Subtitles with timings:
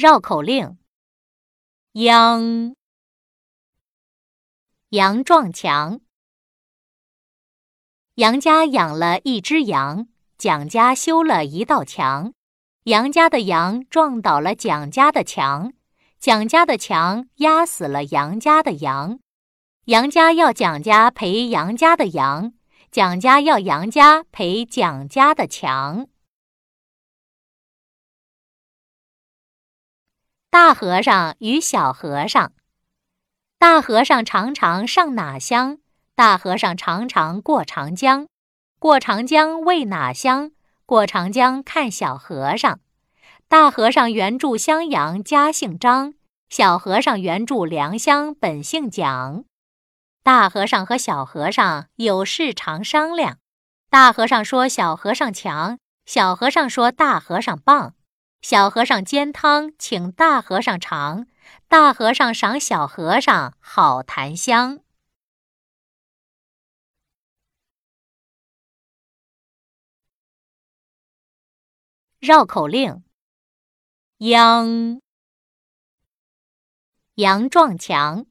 [0.00, 0.78] 绕口令：
[1.92, 2.74] 羊，
[4.88, 6.00] 羊撞墙。
[8.14, 10.08] 杨家养了一只羊，
[10.38, 12.32] 蒋家修了一道墙。
[12.84, 15.74] 杨家的羊撞倒了蒋家的墙，
[16.18, 19.20] 蒋家的墙压死了杨家的羊。
[19.84, 22.54] 杨家要蒋家赔杨家的羊，
[22.90, 26.08] 蒋家要杨家赔蒋家的墙。
[30.50, 32.50] 大和尚与小和尚。
[33.56, 35.78] 大和尚常常上哪乡？
[36.16, 38.26] 大和尚常常过长江。
[38.80, 40.50] 过长江为哪乡？
[40.86, 42.80] 过长江看小和尚。
[43.46, 46.14] 大和尚原住襄阳，家姓张；
[46.48, 49.44] 小和尚原住良乡，本姓蒋。
[50.24, 53.38] 大和尚和小和尚有事常商量。
[53.88, 57.94] 大和尚说：“小和尚强。”小和尚说：“大和尚棒。”
[58.42, 61.26] 小和尚煎汤，请大和尚尝。
[61.68, 64.80] 大和尚赏小和尚好檀香。
[72.18, 73.02] 绕口令：
[74.18, 75.00] 羊，
[77.14, 78.26] 羊撞墙。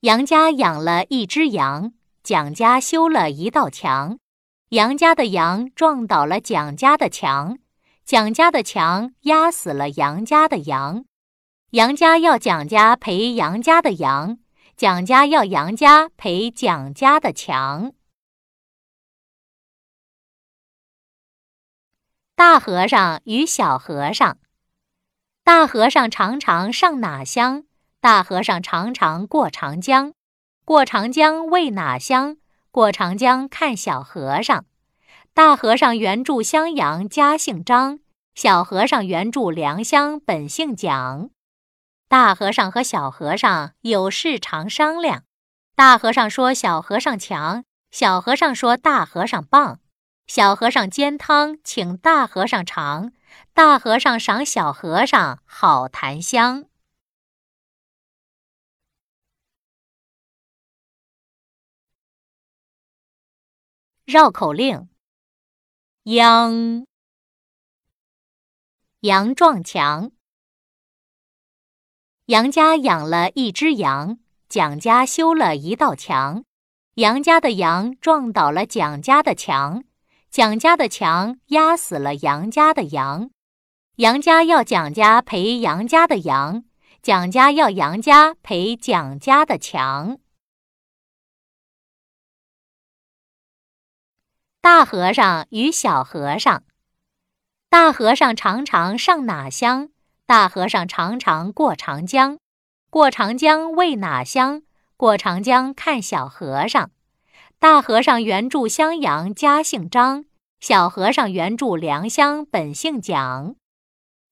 [0.00, 4.18] 杨家养了一只羊，蒋家修了一道墙。
[4.70, 7.58] 杨家的羊撞倒了蒋家的墙。
[8.10, 11.04] 蒋家的墙压死了杨家的羊，
[11.70, 14.40] 杨家要蒋家赔杨家的羊，
[14.76, 17.92] 蒋家要杨家赔蒋家的墙。
[22.34, 24.38] 大和尚与小和尚。
[25.44, 27.62] 大和尚常常上哪乡？
[28.00, 30.12] 大和尚常常过长江。
[30.64, 32.38] 过长江为哪乡？
[32.72, 34.64] 过长江看小和尚。
[35.32, 38.00] 大和尚原住襄阳，家姓张；
[38.34, 41.30] 小和尚原住良乡，本姓蒋。
[42.08, 45.24] 大和尚和小和尚有事常商量。
[45.76, 49.80] 大和尚说：“小和尚强。”小和尚说：“大和尚棒。”
[50.26, 53.12] 小和尚煎汤，请大和尚尝。
[53.54, 56.66] 大和尚赏小和尚好檀香。
[64.04, 64.89] 绕口令。
[66.12, 66.86] 羊，
[69.02, 70.10] 羊撞墙。
[72.24, 76.42] 杨家养了一只羊，蒋家修了一道墙。
[76.94, 79.84] 杨家的羊撞倒了蒋家的墙，
[80.28, 83.30] 蒋家的墙压死了杨家的羊。
[83.98, 86.64] 杨家要蒋家赔杨家的羊，
[87.02, 90.18] 蒋家要杨家赔蒋家的墙。
[94.62, 96.64] 大和尚与小和尚。
[97.70, 99.88] 大和尚常常上哪乡？
[100.26, 102.38] 大和尚常常过长江。
[102.90, 104.60] 过长江为哪乡？
[104.98, 106.90] 过长江看小和尚。
[107.58, 110.24] 大和尚原住襄阳，家姓张；
[110.60, 113.54] 小和尚原住良乡，本姓蒋。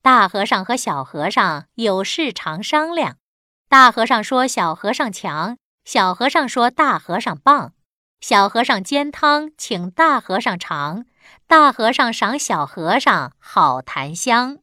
[0.03, 3.17] 大和尚和小和尚有事常商量。
[3.71, 5.57] 大和尚说：“小和尚强。”
[5.87, 7.73] 小和尚说：“大和尚棒。”
[8.21, 11.05] 小和尚煎汤，请大和尚尝。
[11.47, 14.59] 大和尚赏小和尚好檀香。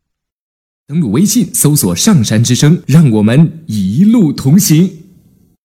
[0.85, 5.04] 登录微信，搜索“上山之声”，让我们一路同行。